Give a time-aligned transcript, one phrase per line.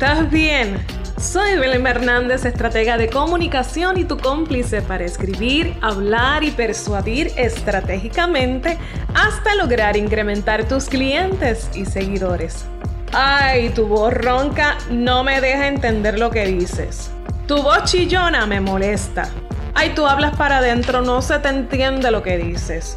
[0.00, 0.78] ¿Estás bien?
[1.20, 8.78] Soy Belén Hernández, estratega de comunicación y tu cómplice para escribir, hablar y persuadir estratégicamente
[9.12, 12.64] hasta lograr incrementar tus clientes y seguidores.
[13.12, 17.10] Ay, tu voz ronca no me deja entender lo que dices.
[17.48, 19.28] Tu voz chillona me molesta.
[19.74, 22.94] Ay, tú hablas para adentro, no se te entiende lo que dices.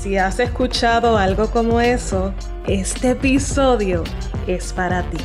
[0.00, 2.32] Si has escuchado algo como eso,
[2.66, 4.02] este episodio
[4.46, 5.18] es para ti.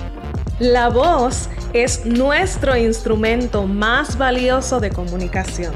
[0.60, 5.74] La voz es nuestro instrumento más valioso de comunicación.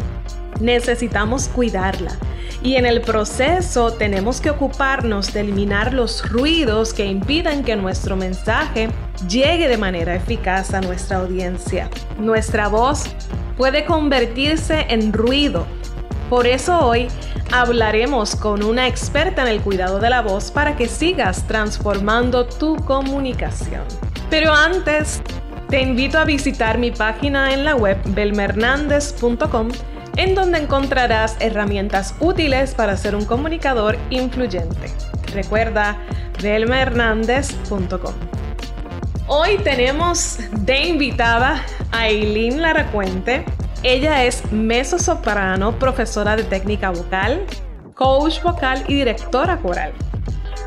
[0.62, 2.12] Necesitamos cuidarla
[2.62, 8.16] y en el proceso tenemos que ocuparnos de eliminar los ruidos que impiden que nuestro
[8.16, 8.90] mensaje
[9.27, 11.90] llegue de manera eficaz a nuestra audiencia.
[12.20, 13.05] Nuestra voz
[13.57, 15.66] puede convertirse en ruido.
[16.30, 17.07] Por eso hoy
[17.52, 22.76] hablaremos con una experta en el cuidado de la voz para que sigas transformando tu
[22.76, 24.07] comunicación.
[24.30, 25.22] Pero antes,
[25.70, 29.70] te invito a visitar mi página en la web belmernandez.com
[30.18, 34.92] en donde encontrarás herramientas útiles para ser un comunicador influyente.
[35.34, 35.98] Recuerda
[36.42, 38.14] belmernandez.com.
[39.28, 43.46] Hoy tenemos de invitada a Eileen Laracuente.
[43.84, 47.46] Ella es mezzo-soprano, profesora de técnica vocal,
[47.94, 49.94] coach vocal y directora coral.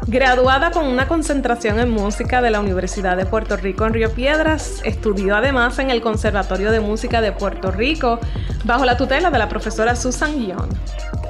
[0.07, 4.81] Graduada con una concentración en música de la Universidad de Puerto Rico en Río Piedras,
[4.85, 8.19] estudió además en el Conservatorio de Música de Puerto Rico
[8.65, 10.71] bajo la tutela de la profesora Susan Young,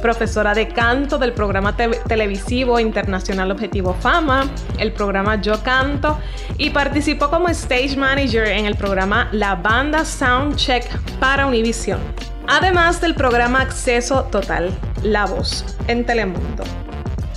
[0.00, 6.18] profesora de canto del programa televisivo internacional Objetivo Fama, el programa Yo Canto,
[6.56, 11.98] y participó como stage manager en el programa La Banda Soundcheck para Univision,
[12.46, 14.70] además del programa Acceso Total,
[15.02, 16.79] La Voz, en Telemundo.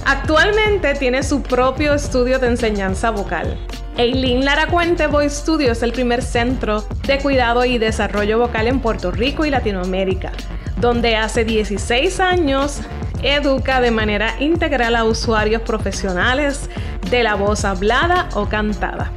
[0.06, 3.58] Actualmente tiene su propio estudio de enseñanza vocal.
[3.96, 9.12] Eileen Laracuente Voice Studio es el primer centro de cuidado y desarrollo vocal en Puerto
[9.12, 10.34] Rico y Latinoamérica,
[10.78, 12.82] donde hace 16 años
[13.22, 16.70] educa de manera integral a usuarios profesionales
[17.10, 19.10] de la voz hablada o cantada.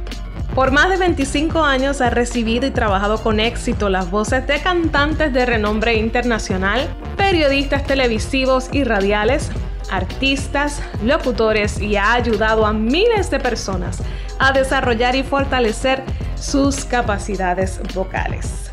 [0.55, 5.33] Por más de 25 años ha recibido y trabajado con éxito las voces de cantantes
[5.33, 6.87] de renombre internacional,
[7.17, 9.51] periodistas televisivos y radiales,
[9.89, 14.03] artistas, locutores y ha ayudado a miles de personas
[14.39, 16.03] a desarrollar y fortalecer
[16.35, 18.71] sus capacidades vocales.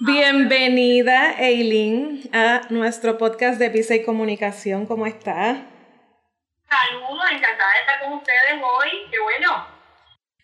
[0.00, 4.86] Bienvenida, Eileen, a nuestro podcast de Visa y Comunicación.
[4.86, 5.66] ¿Cómo está?
[6.68, 8.90] Saludos, encantada de estar con ustedes hoy.
[9.10, 9.66] Qué bueno.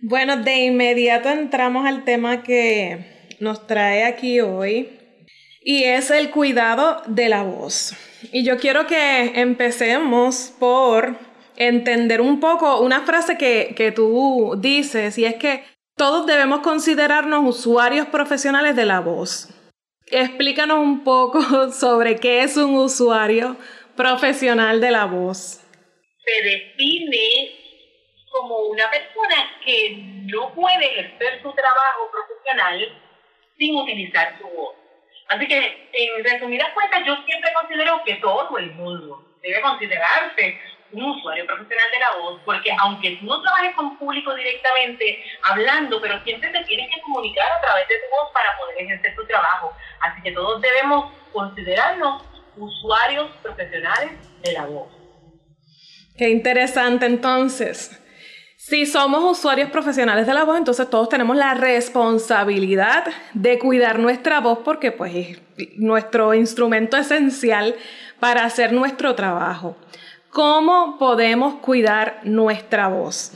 [0.00, 4.98] Bueno, de inmediato entramos al tema que nos trae aquí hoy
[5.60, 7.94] y es el cuidado de la voz.
[8.30, 11.16] Y yo quiero que empecemos por
[11.56, 15.64] entender un poco una frase que, que tú dices y es que
[15.96, 19.48] todos debemos considerarnos usuarios profesionales de la voz.
[20.06, 23.56] Explícanos un poco sobre qué es un usuario
[23.96, 25.60] profesional de la voz.
[26.24, 27.58] Se define
[28.30, 33.02] como una persona que no puede ejercer su trabajo profesional
[33.58, 34.81] sin utilizar su voz.
[35.28, 40.60] Así que, en resumidas cuentas, yo siempre considero que todo el mundo debe considerarse
[40.92, 46.00] un usuario profesional de la voz, porque aunque tú no trabajes con público directamente hablando,
[46.00, 49.26] pero siempre te tienes que comunicar a través de tu voz para poder ejercer tu
[49.26, 49.72] trabajo.
[50.00, 52.22] Así que todos debemos considerarnos
[52.56, 54.12] usuarios profesionales
[54.42, 54.88] de la voz.
[56.16, 58.01] Qué interesante entonces.
[58.64, 64.38] Si somos usuarios profesionales de la voz, entonces todos tenemos la responsabilidad de cuidar nuestra
[64.38, 65.42] voz porque pues es
[65.78, 67.74] nuestro instrumento esencial
[68.20, 69.76] para hacer nuestro trabajo.
[70.30, 73.32] ¿Cómo podemos cuidar nuestra voz?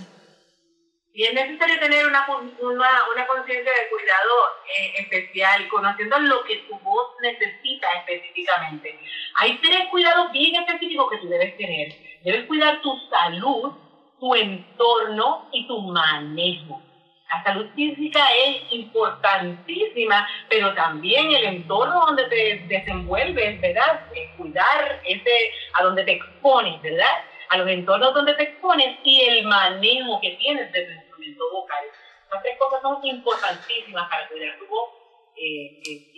[1.13, 2.25] Y es necesario tener una,
[2.63, 4.31] una, conciencia de cuidado
[4.79, 8.97] eh, especial, conociendo lo que tu voz necesita específicamente.
[9.35, 11.89] Hay tres cuidados bien específicos que tú debes tener.
[12.23, 13.73] Debes cuidar tu salud,
[14.19, 16.83] tu entorno y tu manejo.
[17.29, 24.07] La salud física es importantísima, pero también el entorno donde te desenvuelves, ¿verdad?
[24.37, 27.25] cuidar ese, a donde te expones, ¿verdad?
[27.49, 31.85] A los entornos donde te expones y el manejo que tienes de tu instrumento vocal.
[32.33, 34.91] Las tres cosas son importantísimas para cuidar tu voz
[35.37, 36.13] eh, eh,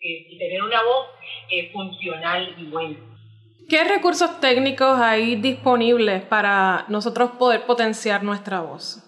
[0.00, 1.08] eh, y tener una voz
[1.72, 3.11] funcional y buena.
[3.68, 8.98] ¿Qué recursos técnicos hay disponibles para nosotros poder potenciar nuestra voz?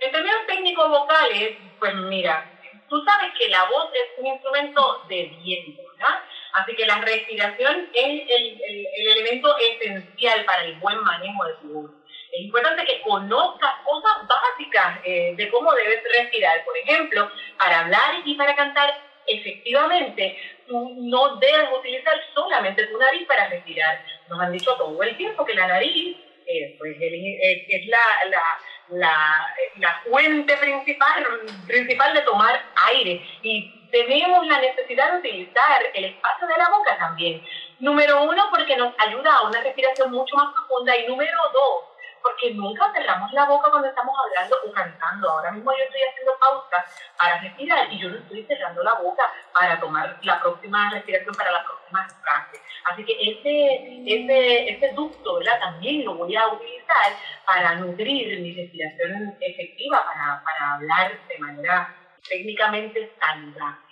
[0.00, 2.50] En términos técnicos vocales, pues mira,
[2.88, 6.20] tú sabes que la voz es un instrumento de viento, ¿verdad?
[6.52, 11.68] Así que la respiración es el, el, elemento esencial para el buen manejo de tu
[11.68, 11.90] voz.
[12.32, 16.64] es importante que conozcas cosas básicas eh, de cómo debes respirar.
[16.64, 18.94] Por ejemplo, para hablar y para cantar
[19.26, 24.04] efectivamente, tú no debes utilizar solamente tu nariz para respirar.
[24.28, 26.16] Nos han dicho todo el tiempo que la nariz
[26.46, 28.42] eh, pues, eh, es la, la,
[28.88, 31.26] la, la, fuente principal,
[31.66, 36.98] principal de tomar aire y tenemos la necesidad de utilizar el espacio de la boca
[36.98, 37.42] también.
[37.78, 41.93] Número uno, porque nos ayuda a una respiración mucho más profunda y número dos,
[42.24, 45.30] porque nunca cerramos la boca cuando estamos hablando o cantando.
[45.30, 49.30] Ahora mismo yo estoy haciendo pausas para respirar y yo no estoy cerrando la boca
[49.52, 52.60] para tomar la próxima respiración para las próximas frases.
[52.86, 55.60] Así que ese, ese, ese ducto ¿verdad?
[55.60, 57.12] también lo voy a utilizar
[57.44, 61.94] para nutrir mi respiración efectiva, para, para hablar de manera
[62.26, 63.84] técnicamente saludable.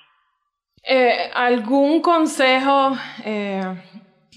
[0.84, 3.62] Eh, ¿Algún consejo eh,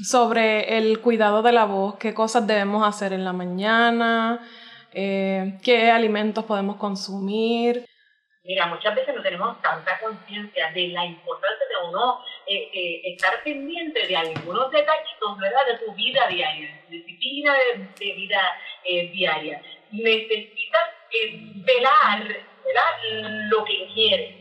[0.04, 4.46] sobre el cuidado de la voz, qué cosas debemos hacer en la mañana,
[4.94, 7.86] eh, qué alimentos podemos consumir.
[8.44, 13.42] Mira, muchas veces no tenemos tanta conciencia de la importancia de uno eh, eh, estar
[13.44, 15.66] pendiente de algunos detallitos, ¿verdad?
[15.68, 18.42] De tu vida diaria, disciplina de, de vida
[19.12, 19.62] diaria.
[19.92, 20.90] Necesitas
[21.66, 23.50] velar, ¿verdad?
[23.50, 24.36] Lo que quieres.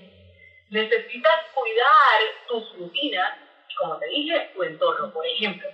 [0.69, 3.44] Necesitas cuidar tus rutinas
[3.79, 5.13] como te dije, tu entorno.
[5.13, 5.69] Por ejemplo,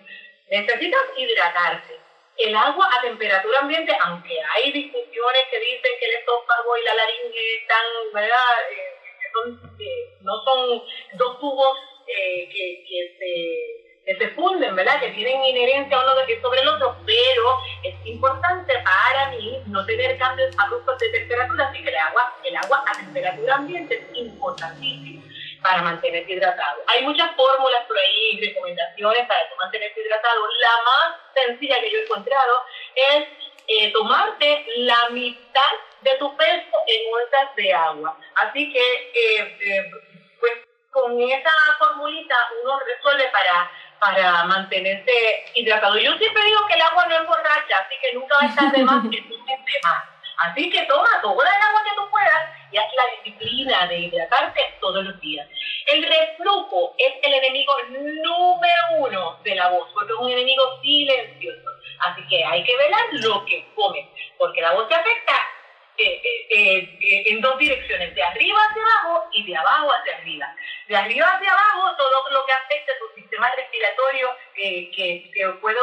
[0.50, 1.98] necesitas hidratarte.
[2.36, 6.94] El agua a temperatura ambiente, aunque hay discusiones que dicen que el estómago y la
[6.94, 8.38] laringe están, ¿verdad?
[8.70, 9.00] Eh,
[9.78, 10.82] eh, no son
[11.14, 15.00] dos tubos eh, que, que, se, que, se, funden, ¿verdad?
[15.00, 17.42] Que tienen inherencia uno sobre el otro, pero
[17.84, 22.56] es importante para mí no tener cambios abruptos de temperatura, así que el agua, el
[22.56, 25.22] agua a temperatura ambiente es importantísimo
[25.62, 26.82] para mantenerte hidratado.
[26.86, 30.40] Hay muchas fórmulas por ahí, recomendaciones para mantenerte hidratado.
[30.60, 32.64] La más sencilla que yo he encontrado
[32.94, 33.28] es
[33.66, 38.16] eh, tomarte la mitad de tu peso en onzas de agua.
[38.36, 38.80] Así que,
[39.14, 39.90] eh, eh,
[40.40, 40.52] pues
[40.90, 43.70] con esa formulita uno resuelve para,
[44.00, 45.96] para mantenerse hidratado.
[45.98, 48.72] Yo siempre digo que el agua no es borracha, así que nunca va a estar
[48.72, 50.04] de más que tú de más.
[50.38, 54.60] Así que toma toda el agua que tú puedas y haz la disciplina de hidratarte
[54.80, 55.48] todos los días.
[55.86, 61.70] El reflujo es el enemigo número uno de la voz, porque es un enemigo silencioso.
[62.00, 64.06] Así que hay que velar lo que comes,
[64.38, 65.34] porque la voz te afecta
[66.02, 70.54] eh, eh, eh, en dos direcciones, de arriba hacia abajo y de abajo hacia arriba.
[70.88, 75.78] De arriba hacia abajo, todo lo que afecta a tu sistema respiratorio, que, que puede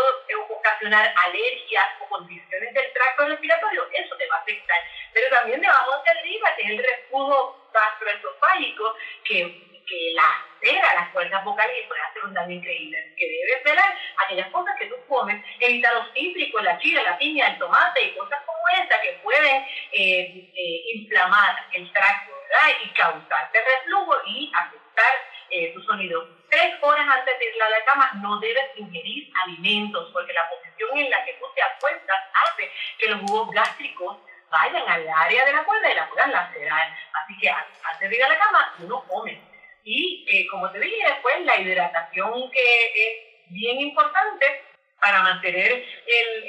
[0.49, 4.77] ocasionar alergias o condiciones del tracto respiratorio, eso te va a afectar.
[5.13, 11.09] Pero también de abajo hacia arriba, que es el reflujo gastroesofágico, que que lacera las
[11.11, 13.13] cuerdas vocales y puede hacer un daño increíble.
[13.17, 17.47] Que debes velar aquellas cosas que tú comes, evitar los cítricos, la chile, la piña,
[17.47, 22.79] el tomate y cosas como esta que pueden eh, eh, inflamar el tracto ¿verdad?
[22.83, 25.13] y causarte reflujo y afectar
[25.49, 26.27] eh, tu sonido.
[26.49, 30.97] Tres horas antes de ir a la cama no debes ingerir alimentos porque la posición
[30.97, 34.17] en la que tú te acuestas hace que los jugos gástricos
[34.49, 36.97] vayan al área de la cuerda y la puedan lacerar.
[37.13, 39.41] Así que antes de ir a la cama, uno come
[39.83, 44.66] y eh, como te dije después, la hidratación que es bien importante
[44.99, 45.85] para mantener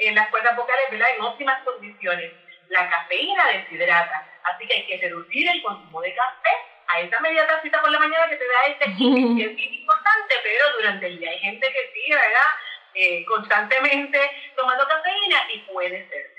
[0.01, 2.31] en las cuerdas vocales en óptimas condiciones.
[2.69, 6.49] La cafeína deshidrata, así que hay que reducir el consumo de café
[6.87, 10.35] a esa media tacita por la mañana que te da este que es bien importante,
[10.43, 12.49] pero durante el día hay gente que sigue, ¿verdad?
[12.93, 14.19] Eh, constantemente
[14.55, 16.31] tomando cafeína y puede ser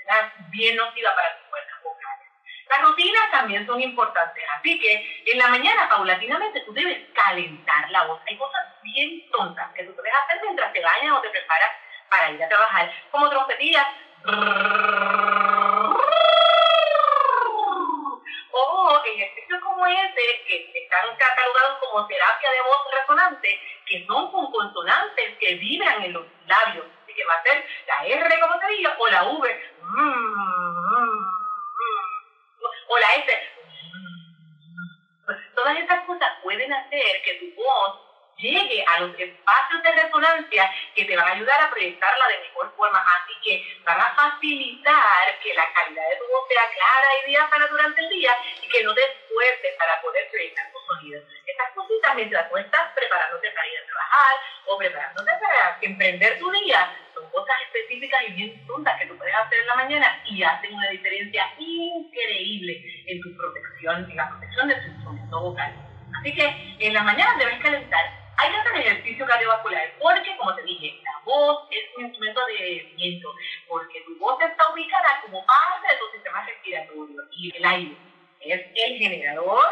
[0.49, 1.71] bien nociva para tu cuerpo.
[2.71, 8.05] Las rutinas también son importantes, así que en la mañana paulatinamente tú debes calentar la
[8.05, 8.21] voz.
[8.25, 11.69] Hay cosas bien tontas que tú puedes hacer mientras te bañas o te preparas
[12.11, 13.87] para ir a trabajar, como trompetillas.
[18.53, 24.51] O ejercicios como ese, que están catalogados como terapia de voz resonante, que son con
[24.51, 26.85] consonantes que vibran en los labios.
[27.03, 29.71] Así que va a ser la R, como digo, o la V.
[32.87, 33.49] o la S.
[35.55, 38.10] Todas estas cosas pueden hacer que tu voz
[38.41, 42.73] llegue a los espacios de resonancia que te van a ayudar a proyectarla de mejor
[42.75, 42.99] forma.
[42.99, 47.67] Así que van a facilitar que la calidad de tu voz sea clara y diáfana
[47.67, 48.31] durante el día
[48.61, 51.21] y que no te esfuerces para poder proyectar tu sonido.
[51.45, 56.51] Estas cositas mientras tú estás preparándote para ir a trabajar o preparándote para emprender tu
[56.51, 60.41] día, son cosas específicas y bien tontas que tú puedes hacer en la mañana y
[60.43, 65.73] hacen una diferencia increíble en tu protección, en la protección de tu sonido vocal.
[66.19, 70.99] Así que en la mañana debes calentar que hacer ejercicio cardiovascular porque, como te dije,
[71.03, 73.29] la voz es un instrumento de viento,
[73.67, 77.97] porque tu voz está ubicada como parte de tu sistema respiratorio y el aire.
[78.39, 79.65] Es el generador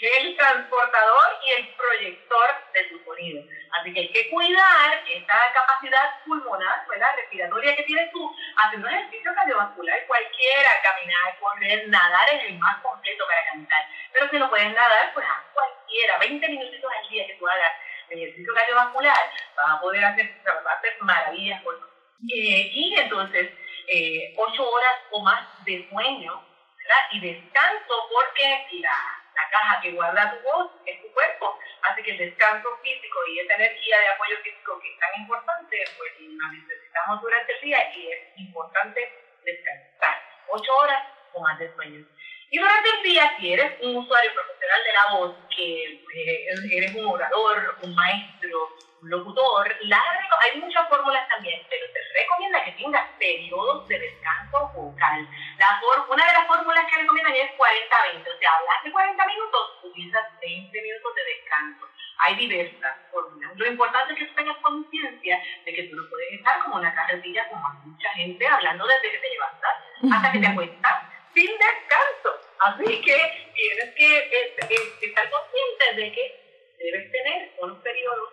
[0.00, 3.42] el transportador y el proyector de tu sonido.
[3.72, 9.34] Así que hay que cuidar esta capacidad pulmonar, la respiratoria que tienes tú, haciendo ejercicio
[9.34, 13.86] cardiovascular cualquiera, caminar, correr, nadar es el más completo para cantar.
[14.12, 17.72] Pero si no puedes nadar, pues haz cualquiera, 20 minutitos al día que tú hagas
[18.08, 21.74] ejercicio cardiovascular, vas a poder hacer, vas a hacer maravillas por
[22.22, 23.50] eh, y entonces,
[23.88, 26.42] eh, 8 horas o más de sueño
[26.78, 27.02] ¿verdad?
[27.12, 31.58] y descanso porque la la caja que guarda tu voz es tu cuerpo.
[31.82, 35.84] Así que el descanso físico y esa energía de apoyo físico que es tan importante,
[35.98, 39.00] pues la necesitamos durante el día y es importante
[39.44, 40.22] descansar.
[40.48, 41.02] Ocho horas
[41.34, 42.06] o más de sueño.
[42.50, 45.82] Y durante el día, si eres un usuario profesional de la voz, que
[46.14, 48.68] eh, eres un orador, un maestro,
[49.08, 55.28] locutor, hay muchas fórmulas también, pero te recomienda que tengas periodos de descanso vocal.
[55.58, 60.24] La una de las fórmulas que recomiendan es 40-20, o sea, hablaste 40 minutos, utilizas
[60.40, 61.88] 20 minutos de descanso.
[62.18, 63.56] Hay diversas fórmulas.
[63.56, 66.94] Lo importante es que tú tengas conciencia de que tú no puedes estar como una
[66.94, 69.74] carretilla, como mucha gente, hablando desde que te levantas
[70.12, 71.02] hasta que te acuestas
[71.34, 72.40] sin descanso.
[72.60, 76.46] Así que tienes que eh, eh, estar consciente de que
[76.78, 78.32] debes tener unos periodos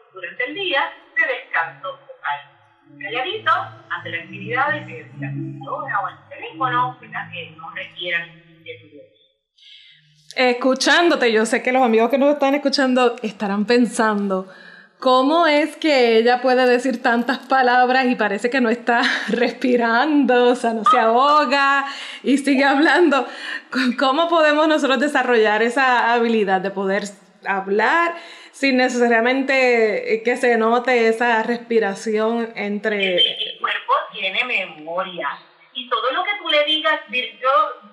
[0.70, 2.54] durante el día de descanso vocal.
[3.02, 8.30] Calladito, hacer la actividades que la computadora o el teléfono, que no requieran
[8.64, 8.94] de tu.
[10.36, 14.48] Escuchándote, yo sé que los amigos que nos están escuchando estarán pensando,
[15.00, 20.56] ¿cómo es que ella puede decir tantas palabras y parece que no está respirando, o
[20.56, 21.86] sea, no se ahoga
[22.24, 23.28] y sigue hablando?
[24.00, 27.04] ¿Cómo podemos nosotros desarrollar esa habilidad de poder
[27.46, 28.16] hablar
[28.54, 33.16] sin necesariamente que se note esa respiración entre...
[33.16, 35.28] El cuerpo tiene memoria
[35.74, 37.50] y todo lo que tú le digas, yo,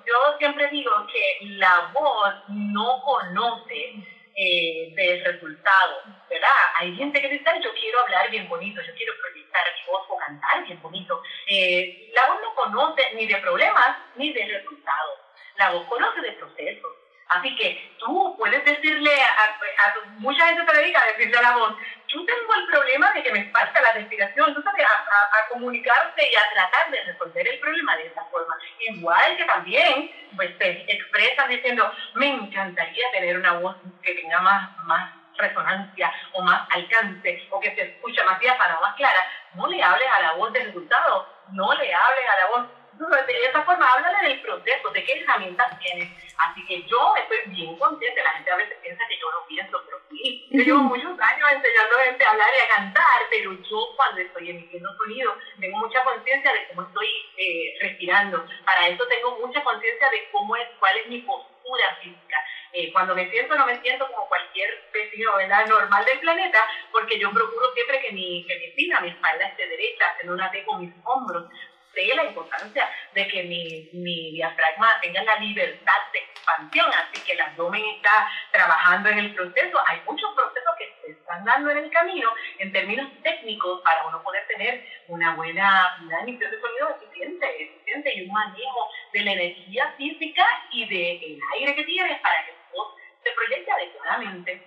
[0.07, 3.95] yo siempre digo que la voz no conoce
[4.37, 6.49] eh, del resultado, ¿verdad?
[6.79, 10.17] Hay gente que dice, yo quiero hablar bien bonito, yo quiero proyectar mi voz o
[10.19, 11.23] cantar bien bonito.
[11.49, 15.19] Eh, la voz no conoce ni de problemas ni de resultados.
[15.57, 16.93] La voz conoce de procesos.
[17.31, 21.77] Así que tú puedes decirle a, mucha gente se dedica a decirle a la voz,
[22.09, 26.35] yo tengo el problema de que me falta la respiración, tú sabes, a, comunicarse y
[26.35, 28.57] a tratar de resolver el problema de esa forma.
[28.81, 34.77] Igual que también, pues te expresas diciendo, me encantaría tener una voz que tenga más,
[34.87, 39.21] más resonancia o más alcance o que se escuche más diáfana, más clara.
[39.55, 43.47] No le hables a la voz del resultado, no le hables a la voz de
[43.49, 46.09] esa forma, háblale del proceso, de qué herramientas tienes.
[46.37, 49.83] Así que yo estoy bien consciente, la gente a veces piensa que yo no pienso,
[49.85, 53.53] pero sí, yo llevo muchos años enseñando a gente a hablar y a cantar, pero
[53.53, 58.45] yo cuando estoy emitiendo sonido tengo mucha conciencia de cómo estoy eh, respirando.
[58.65, 62.37] Para eso tengo mucha conciencia de cómo es, cuál es mi postura física.
[62.73, 65.67] Eh, cuando me siento no me siento como cualquier vecino ¿verdad?
[65.67, 69.67] normal del planeta, porque yo procuro siempre que mi, que mi espina, mi espalda esté
[69.67, 71.51] derecha, haciendo una T con mis hombros,
[71.95, 77.33] sé la importancia de que mi, mi diafragma tenga la libertad de expansión, así que
[77.33, 79.79] el abdomen está trabajando en el proceso.
[79.87, 84.23] Hay muchos procesos que se están dando en el camino en términos técnicos para uno
[84.23, 89.33] poder tener una buena, una emisión de sonido eficiente, eficiente y un manejo de la
[89.33, 94.67] energía física y del aire que tienes para que tu voz se proyecte adecuadamente.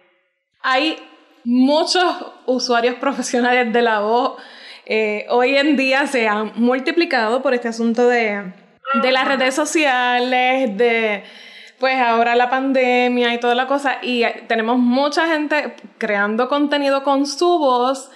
[0.61, 1.09] Hay
[1.43, 2.05] muchos
[2.45, 4.41] usuarios profesionales de la voz
[4.85, 8.53] eh, hoy en día se han multiplicado por este asunto de,
[9.01, 11.23] de las redes sociales, de
[11.79, 17.25] pues ahora la pandemia y toda la cosa, y tenemos mucha gente creando contenido con
[17.25, 18.09] su voz,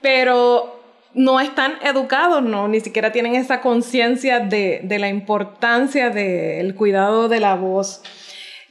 [0.00, 0.80] pero
[1.14, 7.28] no están educados, no, ni siquiera tienen esa conciencia de, de la importancia del cuidado
[7.28, 8.02] de la voz.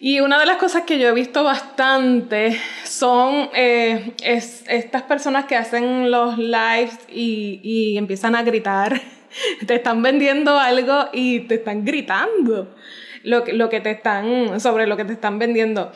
[0.03, 5.55] Y una de las cosas que yo he visto bastante son eh, estas personas que
[5.55, 8.99] hacen los lives y, empiezan a gritar.
[9.67, 12.73] te están vendiendo algo y te están gritando
[13.21, 15.91] lo, lo que te están, sobre lo que te están vendiendo.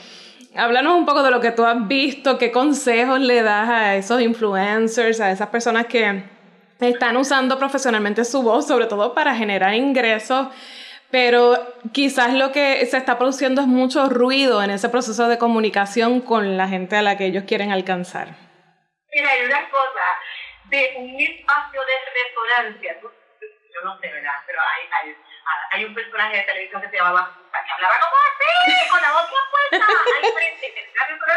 [0.55, 4.21] Háblanos un poco de lo que tú has visto, qué consejos le das a esos
[4.21, 6.21] influencers, a esas personas que
[6.79, 10.49] están usando profesionalmente su voz, sobre todo para generar ingresos
[11.11, 11.57] pero
[11.93, 16.57] quizás lo que se está produciendo es mucho ruido en ese proceso de comunicación con
[16.57, 18.29] la gente a la que ellos quieren alcanzar.
[19.13, 20.05] Mira, hay una cosa,
[20.65, 24.33] de un espacio de resonancia, yo no sé, ¿verdad?
[24.45, 25.15] Pero hay, hay,
[25.71, 27.37] hay un personaje de televisión que se llamaba
[27.73, 30.75] hablaba como así, con la boca puesta al frente,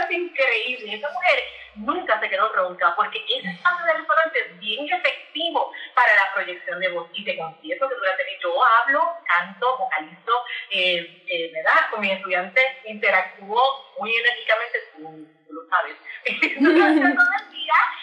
[0.04, 0.94] es increíble.
[0.94, 1.44] Esa mujer
[1.76, 6.80] nunca se quedó ronca, porque ese espacio de restaurante es bien efectivo para la proyección
[6.80, 7.08] de voz.
[7.12, 11.90] Y te confieso que durante yo hablo, canto, vocalizo, eh, eh, ¿verdad?
[11.90, 15.96] Con mis estudiantes interactúo muy enérgicamente, tú, lo sabes,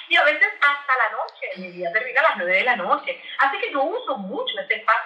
[0.08, 1.48] y a veces hasta la noche.
[1.58, 3.22] Mi día termina a las 9 de la noche.
[3.40, 5.05] Así que yo uso mucho este espacio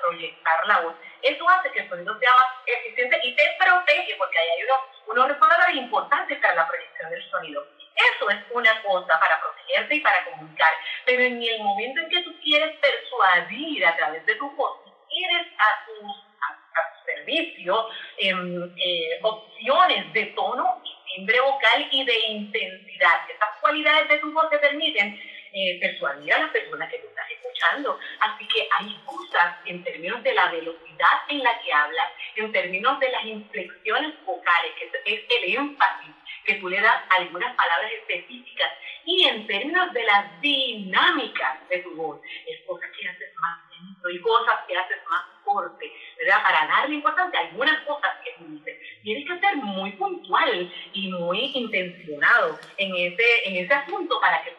[0.00, 0.94] proyectar la voz.
[1.22, 4.78] Eso hace que el sonido sea más eficiente y te protege, porque ahí hay unos,
[5.06, 7.66] unos resonadores importantes para la proyección del sonido.
[7.94, 10.72] Eso es una cosa para protegerte y para comunicar.
[11.04, 15.46] Pero en el momento en que tú quieres persuadir a través de tu voz, quieres
[15.58, 20.82] a tus a, tu servicio em, eh, opciones de tono
[21.14, 23.30] timbre vocal y de intensidad.
[23.30, 25.18] Esas cualidades de tu voz te permiten
[25.52, 27.06] eh, persuadir a las personas que tú
[27.54, 27.98] escuchando.
[28.20, 32.98] Así que hay cosas en términos de la velocidad en la que hablas, en términos
[33.00, 37.90] de las inflexiones vocales, que es el énfasis que tú le das a algunas palabras
[37.92, 38.70] específicas,
[39.06, 44.10] y en términos de las dinámicas de tu voz, es cosas que haces más lento
[44.10, 46.42] y cosas que haces más corte, ¿verdad?
[46.42, 48.78] Para darle importancia a algunas cosas que tú dices.
[49.02, 54.50] Tienes que ser muy puntual y muy intencionado en ese, en ese asunto para que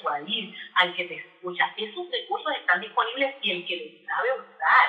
[0.00, 1.72] persuadir al que te escucha.
[1.76, 4.88] Esos recursos están disponibles y el que los sabe usar.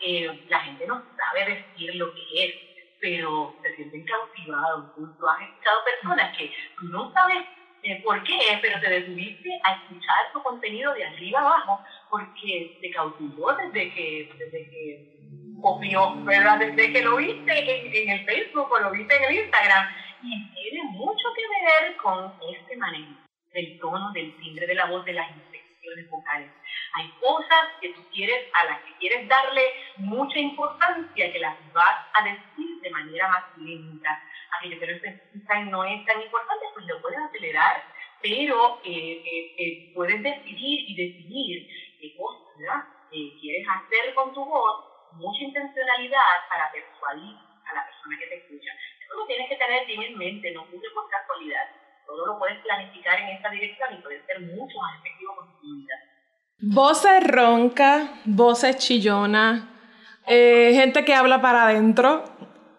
[0.00, 2.54] Eh, la gente no sabe decir lo que es,
[3.00, 4.94] pero se sienten cautivados.
[4.94, 6.52] Tú, has escuchado personas que
[6.82, 7.44] no sabes
[7.84, 12.90] eh, por qué, pero te detuviste a escuchar tu contenido de arriba abajo porque te
[12.90, 15.12] cautivó desde que, desde que
[15.60, 16.58] copió, ¿verdad?
[16.58, 19.88] Desde que lo viste en, en, el Facebook o lo viste en el Instagram.
[20.24, 21.42] Y tiene mucho que
[21.82, 23.21] ver con este manejo
[23.52, 26.50] del tono, del timbre de la voz, de las inflexiones vocales.
[26.94, 29.62] Hay cosas que tú quieres, a las que quieres darle
[29.96, 34.22] mucha importancia, que las vas a decir de manera más lenta.
[34.58, 34.86] Aquello que
[35.70, 37.82] no es tan importante, pues lo puedes acelerar,
[38.20, 41.68] pero eh, eh, eh, puedes decidir y definir
[42.00, 47.36] qué cosas quieres hacer con tu voz, mucha intencionalidad para persuadir
[47.66, 48.72] a la persona que te escucha.
[48.72, 51.81] Eso lo tienes que tener bien en mente, no ocurre por casualidad.
[52.12, 55.60] Todo lo puedes planificar en esta dirección y puedes ser mucho más efectivo con tu
[55.60, 55.96] comunidad.
[56.58, 59.70] Voces ronca, voces chillona,
[60.26, 62.24] eh, gente que habla para adentro.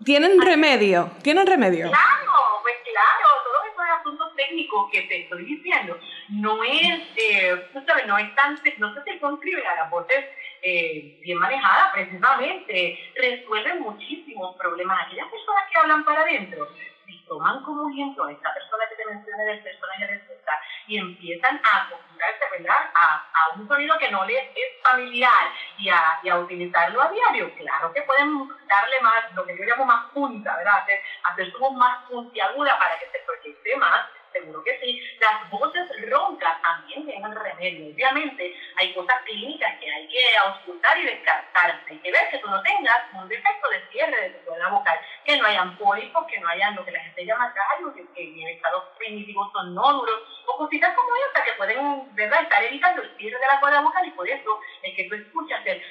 [0.05, 1.09] ¿Tienen remedio?
[1.23, 1.89] ¿Tienen remedio?
[1.89, 5.97] Claro, pues claro, todos esos asuntos técnicos que te estoy diciendo
[6.29, 10.25] no es, eh, tú sabes, no es tan, no se circunscribe a las voces
[10.61, 15.07] eh, bien manejadas precisamente, resuelven muchísimos problemas.
[15.07, 16.67] Aquellas personas que hablan para adentro
[17.05, 20.53] si toman como ejemplo a esta persona que te mencioné del personaje de Sosa
[20.97, 26.19] empiezan a acostumbrarse, ¿verdad?, a, a, un sonido que no les es familiar y a,
[26.23, 30.11] y a utilizarlo a diario, claro que pueden darle más, lo que yo llamo más
[30.11, 34.77] punta, ¿verdad?, hacer, hacer su voz más puntiaguda para que se proyecte más seguro que
[34.79, 35.01] sí.
[35.19, 37.93] Las voces roncas también tienen remedio.
[37.93, 41.81] Obviamente hay cosas clínicas que hay que auscultar y descartar.
[41.87, 44.99] Hay que ver que tú no tengas un defecto de cierre de tu cuerda vocal,
[45.23, 48.47] que no hayan pólipos, que no hayan lo que la gente llama callos, que en
[48.49, 52.43] estado primitivo son nódulos, o cositas como esta que pueden ¿verdad?
[52.43, 55.61] estar evitando el cierre de la cuerda vocal y por eso es que tú escuchas
[55.65, 55.81] el,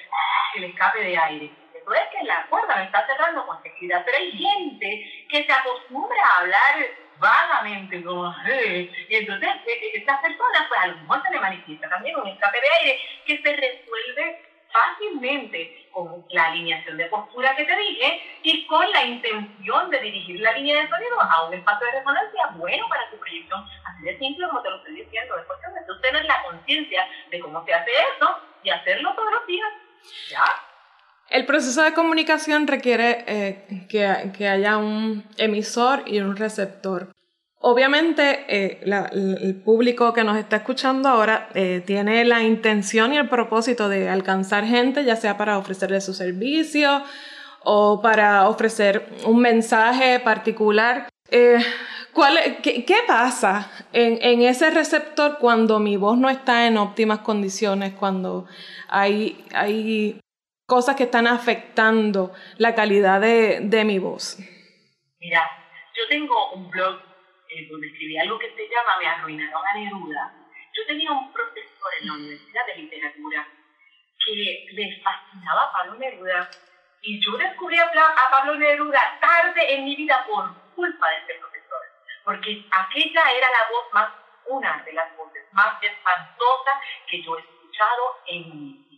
[0.65, 1.51] escape de aire.
[1.75, 5.53] Eso es que la cuerda no está cerrando con seguridad, pero hay gente que se
[5.53, 6.75] acostumbra a hablar
[7.19, 11.89] vagamente, como, y entonces e, e, estas personas, pues a lo mejor se le manifiesta
[11.89, 17.65] también un escape de aire que se resuelve fácilmente con la alineación de postura que
[17.65, 21.87] te dije y con la intención de dirigir la línea de sonido a un espacio
[21.87, 23.65] de resonancia bueno para tu proyección.
[23.85, 25.39] Así de simple como te lo estoy diciendo.
[25.39, 29.33] Es cuestión de tú tener la conciencia de cómo se hace eso y hacerlo todos
[29.33, 29.69] los días.
[30.31, 30.45] ¿Ya?
[31.33, 37.12] El proceso de comunicación requiere eh, que, haya un emisor y un receptor.
[37.65, 43.29] Obviamente, eh, el público que nos está escuchando ahora eh, tiene la intención y el
[43.29, 47.05] propósito de alcanzar gente, ya sea para ofrecerle su servicio
[47.63, 51.09] o para ofrecer un mensaje particular.
[52.13, 57.95] ¿cuál, qué, pasa en, en, ese receptor cuando mi voz no está en óptimas condiciones,
[57.95, 58.49] cuando
[58.89, 60.21] hay, hay
[60.67, 64.37] cosas que están afectando la calidad de, de mi voz?
[65.21, 65.49] Mira,
[65.95, 67.12] yo tengo un blog
[67.69, 70.33] donde escribí algo que se llama Me arruinaron a Neruda.
[70.75, 73.47] Yo tenía un profesor en la Universidad de Literatura
[74.25, 76.49] que le fascinaba a Pablo Neruda
[77.03, 81.35] y yo descubrí a, a Pablo Neruda tarde en mi vida por culpa de este
[81.35, 81.81] profesor,
[82.25, 84.13] porque aquella era la voz más,
[84.47, 86.75] una de las voces más espantosas
[87.09, 88.92] que yo he escuchado en mi.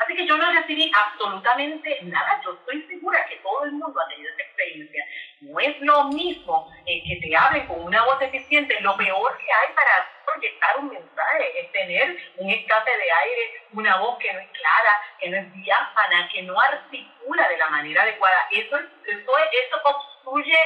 [0.00, 2.40] Así que yo no recibí absolutamente nada.
[2.42, 5.04] Yo estoy segura que todo el mundo ha tenido esa experiencia.
[5.42, 8.80] No es lo mismo eh, que te hablen con una voz eficiente.
[8.80, 13.96] Lo peor que hay para proyectar un mensaje es tener un escape de aire, una
[13.98, 18.02] voz que no es clara, que no es diáfana, que no articula de la manera
[18.02, 18.48] adecuada.
[18.52, 20.58] Eso, eso, eso obstruye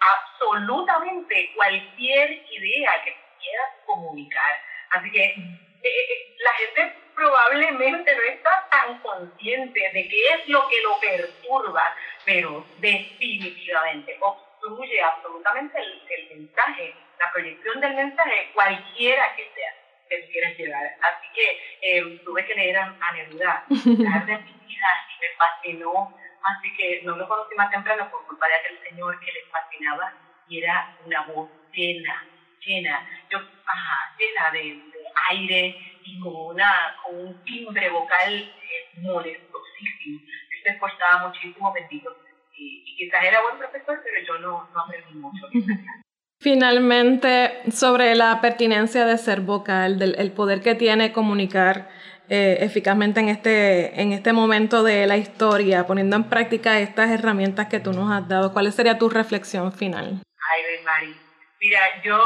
[0.00, 4.60] absolutamente cualquier idea que quieras comunicar.
[4.90, 10.68] Así que eh, eh, la gente probablemente no está tan consciente de qué es lo
[10.68, 11.94] que lo perturba,
[12.24, 19.74] pero definitivamente obstruye absolutamente el, mensaje, la proyección del mensaje, cualquiera que sea
[20.08, 20.84] que quieras llegar.
[21.00, 26.16] Así que eh, tuve que leer a, a Neruda, de mi vida, y me fascinó.
[26.42, 30.12] Así que no lo conocí más temprano por culpa de aquel señor que le fascinaba
[30.48, 32.26] y era una voz llena,
[32.64, 34.82] llena, yo, ajá, llena de
[35.30, 40.20] aire y con, una, con un timbre vocal eh, molestosísimo.
[40.20, 42.16] Él se esforzaba muchísimo, bendito.
[42.56, 45.46] Y, y, quizás era buen profesor, pero yo no, no aprendí mucho.
[46.40, 51.88] Finalmente, sobre la pertinencia de ser vocal, del el poder que tiene comunicar
[52.28, 57.68] eh, eficazmente en este, en este momento de la historia, poniendo en práctica estas herramientas
[57.68, 60.22] que tú nos has dado, ¿cuál sería tu reflexión final?
[60.50, 61.16] Ay, Mari.
[61.62, 62.18] Mira, yo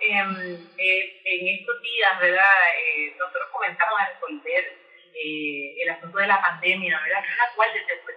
[0.00, 2.56] Em, eh, en estos días, ¿verdad?
[2.74, 4.78] Eh, nosotros comenzamos a resolver
[5.14, 7.22] eh, el asunto de la pandemia, ¿verdad?
[7.22, 8.10] Cada cual desde su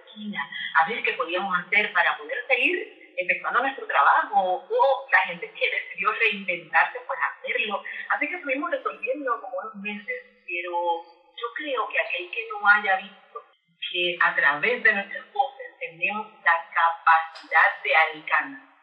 [0.74, 5.70] a ver qué podíamos hacer para poder seguir efectuando nuestro trabajo, o la gente que
[5.70, 7.82] decidió reinventarse, pues hacerlo.
[8.08, 11.04] Así que estuvimos resolviendo como unos meses, pero
[11.36, 13.44] yo creo que aquel que no haya visto
[13.92, 18.73] que a través de nuestras voces tenemos la capacidad de alcanzar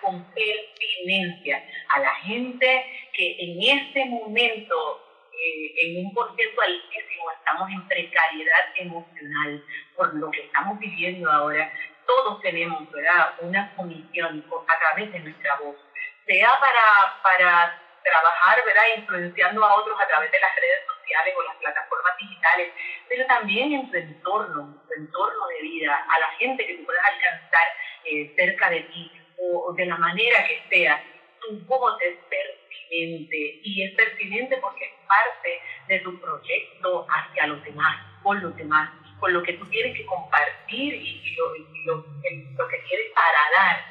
[0.00, 7.70] con pertinencia a la gente que en este momento, eh, en un porcentaje altísimo, estamos
[7.70, 9.64] en precariedad emocional
[9.96, 11.72] por lo que estamos viviendo ahora.
[12.06, 13.34] Todos tenemos ¿verdad?
[13.40, 15.76] una comisión a través de nuestra voz,
[16.26, 18.82] sea para, para trabajar, ¿verdad?
[18.96, 22.72] influenciando a otros a través de las redes sociales o las plataformas digitales,
[23.08, 27.04] pero también en tu entorno, tu entorno de vida, a la gente que tú puedas
[27.04, 27.66] alcanzar
[28.04, 31.02] eh, cerca de ti, o de la manera que sea,
[31.40, 37.62] tu voz es pertinente y es pertinente porque es parte de tu proyecto hacia los
[37.64, 41.34] demás, con los demás, con lo que tú tienes que compartir y,
[41.86, 42.04] lo,
[42.68, 43.84] que quieres para dar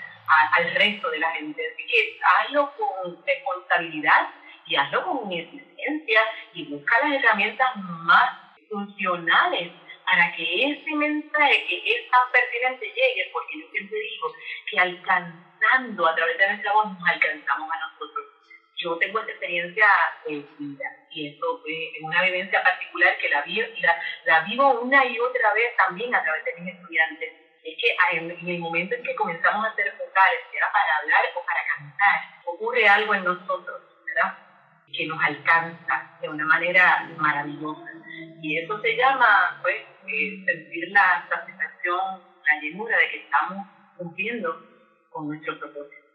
[0.57, 1.61] al resto de la gente.
[1.73, 4.29] Así que hazlo con responsabilidad
[4.65, 6.21] y hazlo con eficiencia
[6.53, 8.31] y busca las herramientas más
[8.69, 9.71] funcionales
[10.07, 14.33] para que ese mensaje que es tan pertinente llegue, porque yo siempre digo
[14.65, 18.25] que alcanzando a través de nuestra voz nos alcanzamos a nosotros.
[18.77, 19.85] Yo tengo esta experiencia
[20.25, 25.19] de vida y esto es una vivencia particular que la, la, la vivo una y
[25.19, 27.33] otra vez también a través de mis estudiantes.
[27.65, 31.45] Es que en, el momento en que comenzamos a hacer vocales, sea para hablar o
[31.45, 34.46] para cantar, ocurre algo en nosotros, ¿verdad?
[34.93, 37.91] Que nos alcanza de una manera maravillosa.
[38.41, 39.75] Y eso se llama, pues,
[40.07, 44.65] eh, sentir la satisfacción, la llenura de que estamos cumpliendo
[45.11, 46.05] con nuestro propósito,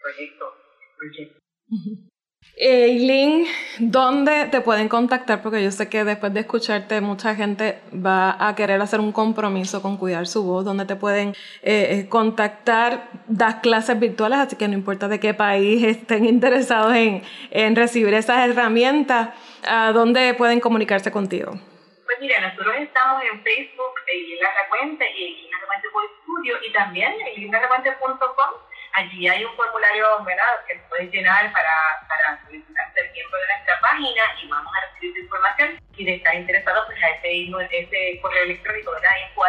[0.00, 0.54] proyecto,
[0.98, 1.38] proyecto.
[2.56, 3.46] Eileen,
[3.78, 5.42] ¿dónde te pueden contactar?
[5.42, 9.80] Porque yo sé que después de escucharte mucha gente va a querer hacer un compromiso
[9.80, 10.64] con cuidar su voz.
[10.64, 11.30] ¿Dónde te pueden
[11.62, 13.08] eh, eh, contactar?
[13.28, 18.12] Das clases virtuales, así que no importa de qué país estén interesados en, en recibir
[18.14, 19.28] esas herramientas,
[19.64, 21.52] ¿a dónde pueden comunicarse contigo?
[21.52, 25.88] Pues mira, nosotros estamos en Facebook, en La Recuente y en La Recuente
[26.22, 28.67] Studio y también en lindarecuente.com.
[28.94, 30.64] Allí hay un formulario ¿verdad?
[30.66, 31.74] que puedes llenar para,
[32.08, 35.80] para solicitar ser miembro de nuestra página y vamos a recibir tu información.
[35.96, 39.10] Y de interesado, pues a ese, ese correo electrónico, ¿verdad?
[39.28, 39.42] Info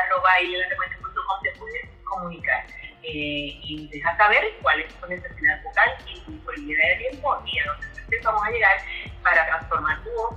[1.42, 2.66] te puedes comunicar.
[3.04, 7.60] Eh, y deja saber cuál es tu necesidad vocal y tu disponibilidad de tiempo y
[7.60, 7.88] a dónde
[8.24, 8.78] vamos a llegar
[9.24, 10.36] para transformar tu voz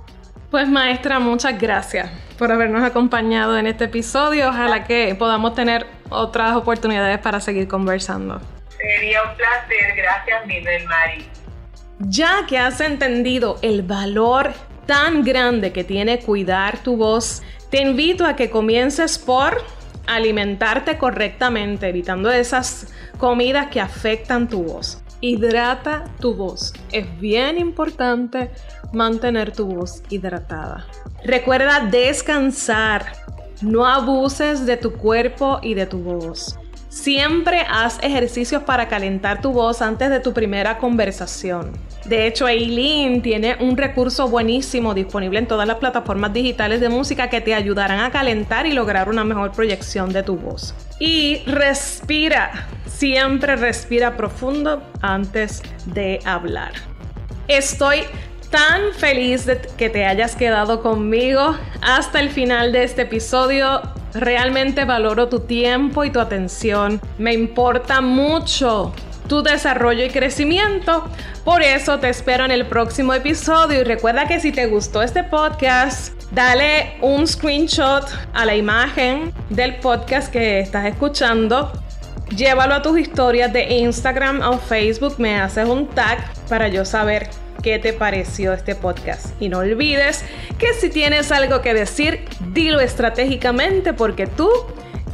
[0.53, 4.49] pues maestra, muchas gracias por habernos acompañado en este episodio.
[4.49, 8.39] Ojalá que podamos tener otras oportunidades para seguir conversando.
[8.83, 11.25] Sería un placer, gracias Miguel Mari.
[11.99, 14.51] Ya que has entendido el valor
[14.85, 19.63] tan grande que tiene cuidar tu voz, te invito a que comiences por
[20.05, 25.01] alimentarte correctamente, evitando esas comidas que afectan tu voz.
[25.21, 26.73] Hidrata tu voz.
[26.91, 28.51] Es bien importante
[28.91, 30.85] mantener tu voz hidratada.
[31.23, 33.13] Recuerda descansar.
[33.61, 36.59] No abuses de tu cuerpo y de tu voz.
[36.93, 41.71] Siempre haz ejercicios para calentar tu voz antes de tu primera conversación.
[42.05, 47.31] De hecho, Eileen tiene un recurso buenísimo disponible en todas las plataformas digitales de música
[47.31, 50.75] que te ayudarán a calentar y lograr una mejor proyección de tu voz.
[50.99, 56.73] Y respira, siempre respira profundo antes de hablar.
[57.47, 58.01] Estoy
[58.51, 63.81] tan feliz de que te hayas quedado conmigo hasta el final de este episodio.
[64.13, 67.01] Realmente valoro tu tiempo y tu atención.
[67.17, 68.93] Me importa mucho
[69.27, 71.05] tu desarrollo y crecimiento.
[71.43, 75.23] Por eso te espero en el próximo episodio y recuerda que si te gustó este
[75.23, 81.71] podcast, dale un screenshot a la imagen del podcast que estás escuchando.
[82.35, 87.29] Llévalo a tus historias de Instagram o Facebook, me haces un tag para yo saber
[87.63, 89.41] qué te pareció este podcast.
[89.41, 90.23] Y no olvides
[90.59, 94.49] que si tienes algo que decir, dilo estratégicamente porque tú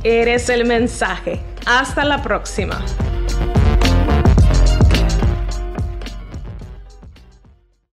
[0.04, 1.40] eres el mensaje.
[1.66, 2.84] Hasta la próxima.